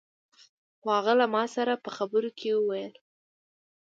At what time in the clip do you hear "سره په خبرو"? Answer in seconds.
1.55-2.29